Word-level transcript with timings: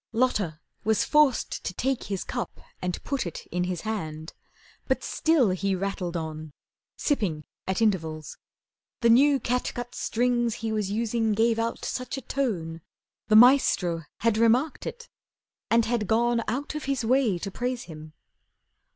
Lotta 0.13 0.59
was 0.83 1.03
forced 1.03 1.63
to 1.63 1.75
take 1.75 2.05
his 2.05 2.23
cup 2.23 2.59
and 2.81 3.03
put 3.03 3.27
It 3.27 3.45
in 3.51 3.65
his 3.65 3.81
hand. 3.81 4.33
But 4.87 5.03
still 5.03 5.51
he 5.51 5.75
rattled 5.75 6.17
on, 6.17 6.53
Sipping 6.97 7.43
at 7.67 7.83
intervals. 7.83 8.39
The 9.01 9.11
new 9.11 9.39
catgut 9.39 9.93
Strings 9.93 10.55
he 10.55 10.71
was 10.71 10.89
using 10.89 11.33
gave 11.33 11.59
out 11.59 11.85
such 11.85 12.17
a 12.17 12.21
tone 12.21 12.81
The 13.27 13.35
"Maestro" 13.35 14.05
had 14.21 14.39
remarked 14.39 14.87
it, 14.87 15.07
and 15.69 15.85
had 15.85 16.07
gone 16.07 16.41
Out 16.47 16.73
of 16.73 16.85
his 16.85 17.05
way 17.05 17.37
to 17.37 17.51
praise 17.51 17.83
him. 17.83 18.13